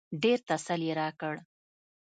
[0.23, 1.35] ډېر تسل يې راکړ.